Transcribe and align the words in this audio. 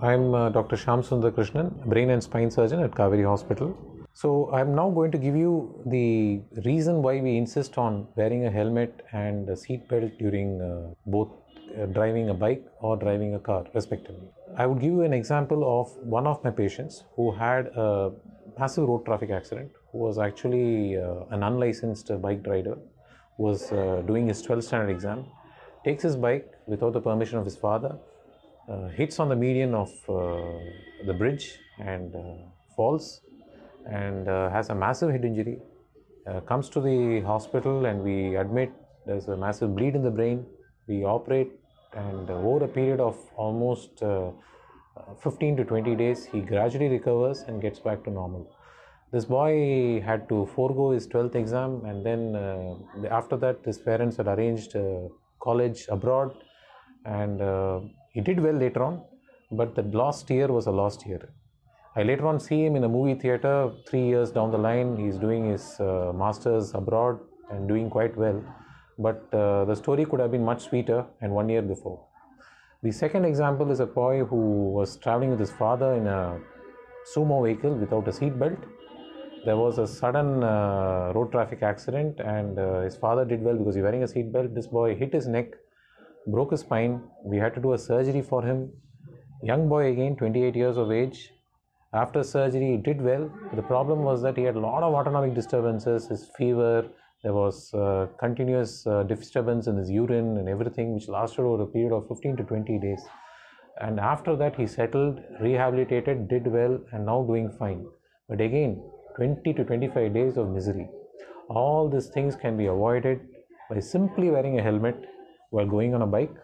I'm 0.00 0.34
uh, 0.34 0.48
Dr. 0.48 0.76
Shyam 0.76 1.06
Sundar 1.06 1.30
Krishnan, 1.30 1.86
brain 1.86 2.10
and 2.10 2.22
spine 2.22 2.50
surgeon 2.50 2.80
at 2.80 2.90
Kauvery 2.90 3.24
Hospital. 3.24 3.76
So, 4.12 4.50
I'm 4.52 4.74
now 4.74 4.90
going 4.90 5.12
to 5.12 5.18
give 5.18 5.36
you 5.36 5.82
the 5.86 6.40
reason 6.64 7.00
why 7.02 7.20
we 7.20 7.36
insist 7.36 7.78
on 7.78 8.08
wearing 8.16 8.46
a 8.46 8.50
helmet 8.50 9.02
and 9.12 9.48
a 9.48 9.56
seat 9.56 9.88
belt 9.88 10.10
during 10.18 10.60
uh, 10.60 10.94
both 11.06 11.28
uh, 11.80 11.86
driving 11.86 12.30
a 12.30 12.34
bike 12.34 12.64
or 12.80 12.96
driving 12.96 13.34
a 13.34 13.38
car, 13.38 13.64
respectively. 13.72 14.28
I 14.56 14.66
would 14.66 14.80
give 14.80 14.92
you 14.92 15.02
an 15.02 15.12
example 15.12 15.80
of 15.80 15.96
one 16.04 16.26
of 16.26 16.42
my 16.42 16.50
patients 16.50 17.04
who 17.14 17.32
had 17.32 17.66
a 17.76 18.10
massive 18.58 18.88
road 18.88 19.04
traffic 19.04 19.30
accident, 19.30 19.70
who 19.92 19.98
was 19.98 20.18
actually 20.18 20.98
uh, 20.98 21.24
an 21.30 21.44
unlicensed 21.44 22.10
bike 22.20 22.44
rider, 22.46 22.78
was 23.38 23.70
uh, 23.72 24.02
doing 24.06 24.26
his 24.26 24.44
12th 24.44 24.64
standard 24.64 24.90
exam, 24.90 25.24
takes 25.84 26.02
his 26.02 26.16
bike 26.16 26.50
without 26.66 26.92
the 26.92 27.00
permission 27.00 27.38
of 27.38 27.44
his 27.44 27.56
father, 27.56 27.96
hits 28.96 29.18
on 29.18 29.28
the 29.28 29.36
median 29.36 29.74
of 29.74 29.90
uh, 30.08 30.14
the 31.06 31.12
bridge 31.12 31.58
and 31.78 32.14
uh, 32.14 32.20
falls 32.76 33.20
and 33.86 34.28
uh, 34.28 34.50
has 34.50 34.70
a 34.70 34.74
massive 34.74 35.10
head 35.10 35.24
injury. 35.24 35.58
Uh, 36.26 36.40
comes 36.40 36.68
to 36.70 36.80
the 36.80 37.20
hospital 37.20 37.84
and 37.86 38.02
we 38.02 38.36
admit 38.36 38.72
there's 39.06 39.28
a 39.28 39.36
massive 39.36 39.74
bleed 39.76 39.94
in 39.94 40.02
the 40.02 40.10
brain. 40.10 40.46
We 40.86 41.04
operate 41.04 41.52
and 41.92 42.30
uh, 42.30 42.34
over 42.34 42.64
a 42.64 42.68
period 42.68 43.00
of 43.00 43.16
almost 43.36 44.02
uh, 44.02 44.30
uh, 44.96 45.14
15 45.22 45.56
to 45.58 45.64
20 45.64 45.96
days, 45.96 46.24
he 46.24 46.40
gradually 46.40 46.88
recovers 46.88 47.42
and 47.42 47.60
gets 47.60 47.78
back 47.78 48.04
to 48.04 48.10
normal. 48.10 48.50
This 49.12 49.26
boy 49.26 50.00
had 50.00 50.28
to 50.28 50.46
forego 50.54 50.90
his 50.90 51.06
12th 51.06 51.34
exam 51.34 51.84
and 51.84 52.04
then 52.04 52.34
uh, 52.34 53.08
after 53.10 53.36
that 53.36 53.58
his 53.64 53.78
parents 53.78 54.16
had 54.16 54.26
arranged 54.26 54.74
uh, 54.74 55.08
college 55.40 55.86
abroad 55.88 56.34
and 57.04 57.40
uh, 57.40 57.80
he 58.10 58.20
did 58.20 58.40
well 58.40 58.54
later 58.54 58.82
on 58.82 59.02
but 59.50 59.74
the 59.74 59.82
last 59.82 60.30
year 60.30 60.48
was 60.48 60.66
a 60.66 60.70
lost 60.70 61.06
year. 61.06 61.28
I 61.96 62.02
later 62.02 62.26
on 62.26 62.40
see 62.40 62.64
him 62.64 62.76
in 62.76 62.84
a 62.84 62.88
movie 62.88 63.14
theater 63.14 63.70
three 63.88 64.04
years 64.04 64.32
down 64.32 64.50
the 64.50 64.58
line. 64.58 64.96
He's 64.96 65.16
doing 65.16 65.50
his 65.50 65.78
uh, 65.78 66.12
masters 66.14 66.74
abroad 66.74 67.20
and 67.50 67.68
doing 67.68 67.88
quite 67.88 68.16
well. 68.16 68.42
But 68.98 69.32
uh, 69.32 69.64
the 69.64 69.74
story 69.76 70.04
could 70.04 70.20
have 70.20 70.32
been 70.32 70.44
much 70.44 70.62
sweeter 70.62 71.04
and 71.20 71.32
one 71.32 71.48
year 71.48 71.62
before. 71.62 72.04
The 72.82 72.90
second 72.90 73.24
example 73.24 73.70
is 73.70 73.80
a 73.80 73.86
boy 73.86 74.24
who 74.24 74.72
was 74.72 74.96
traveling 74.96 75.30
with 75.30 75.40
his 75.40 75.52
father 75.52 75.94
in 75.94 76.06
a 76.06 76.38
sumo 77.14 77.44
vehicle 77.44 77.74
without 77.74 78.08
a 78.08 78.12
seat 78.12 78.38
belt. 78.38 78.58
There 79.44 79.56
was 79.56 79.78
a 79.78 79.86
sudden 79.86 80.42
uh, 80.42 81.12
road 81.14 81.30
traffic 81.30 81.62
accident 81.62 82.18
and 82.20 82.58
uh, 82.58 82.80
his 82.80 82.96
father 82.96 83.24
did 83.24 83.42
well 83.42 83.56
because 83.56 83.74
he 83.74 83.82
was 83.82 83.84
wearing 83.84 84.02
a 84.02 84.08
seat 84.08 84.32
belt. 84.32 84.54
This 84.54 84.66
boy 84.66 84.96
hit 84.96 85.12
his 85.12 85.28
neck 85.28 85.54
broke 86.26 86.50
his 86.50 86.60
spine. 86.60 87.02
We 87.24 87.38
had 87.38 87.54
to 87.54 87.60
do 87.60 87.72
a 87.72 87.78
surgery 87.78 88.22
for 88.22 88.42
him. 88.42 88.70
Young 89.42 89.68
boy 89.68 89.92
again 89.92 90.16
28 90.16 90.56
years 90.56 90.76
of 90.76 90.90
age. 90.90 91.30
After 91.92 92.22
surgery 92.22 92.72
he 92.72 92.76
did 92.76 93.00
well. 93.00 93.30
The 93.54 93.62
problem 93.62 94.02
was 94.02 94.22
that 94.22 94.36
he 94.36 94.44
had 94.44 94.56
a 94.56 94.60
lot 94.60 94.82
of 94.82 94.94
autonomic 94.94 95.34
disturbances 95.34 96.08
his 96.08 96.30
fever. 96.36 96.86
There 97.22 97.32
was 97.32 97.72
uh, 97.74 98.06
continuous 98.18 98.86
uh, 98.86 99.02
disturbance 99.04 99.66
in 99.66 99.76
his 99.76 99.90
urine 99.90 100.38
and 100.38 100.48
everything 100.48 100.94
which 100.94 101.08
lasted 101.08 101.42
over 101.42 101.62
a 101.62 101.66
period 101.66 101.92
of 101.92 102.08
15 102.08 102.36
to 102.38 102.42
20 102.44 102.78
days. 102.78 103.02
And 103.80 103.98
after 104.00 104.36
that 104.36 104.56
he 104.56 104.66
settled 104.66 105.20
rehabilitated 105.40 106.28
did 106.28 106.46
well 106.46 106.78
and 106.92 107.06
now 107.06 107.22
doing 107.22 107.50
fine. 107.58 107.86
But 108.28 108.40
again 108.40 108.82
20 109.16 109.52
to 109.52 109.64
25 109.64 110.12
days 110.12 110.36
of 110.36 110.48
misery. 110.48 110.88
All 111.48 111.88
these 111.88 112.08
things 112.08 112.34
can 112.34 112.56
be 112.56 112.66
avoided 112.66 113.20
by 113.70 113.80
simply 113.80 114.30
wearing 114.30 114.58
a 114.58 114.62
helmet 114.62 115.04
while 115.54 115.70
going 115.76 115.94
on 115.94 116.02
a 116.02 116.10
bike 116.14 116.34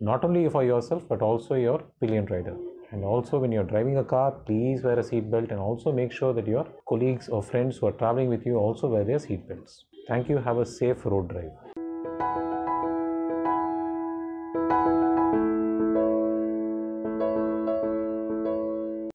not 0.00 0.24
only 0.24 0.48
for 0.56 0.62
yourself 0.64 1.02
but 1.08 1.22
also 1.22 1.54
your 1.54 1.78
pillion 2.00 2.26
rider. 2.26 2.56
And 2.92 3.04
also 3.04 3.38
when 3.38 3.50
you're 3.50 3.70
driving 3.72 3.96
a 3.98 4.04
car 4.04 4.30
please 4.30 4.82
wear 4.82 4.98
a 4.98 5.04
seat 5.04 5.30
belt 5.30 5.50
and 5.50 5.58
also 5.58 5.92
make 5.92 6.12
sure 6.12 6.32
that 6.34 6.46
your 6.46 6.66
colleagues 6.88 7.28
or 7.28 7.42
friends 7.42 7.78
who 7.78 7.86
are 7.86 7.98
traveling 8.02 8.28
with 8.28 8.46
you 8.46 8.56
also 8.56 8.88
wear 8.88 9.04
their 9.04 9.18
seat 9.18 9.48
belts. 9.48 9.84
Thank 10.06 10.28
you. 10.28 10.36
Have 10.38 10.58
a 10.58 10.66
safe 10.66 11.04
road 11.04 11.28
drive 11.28 11.50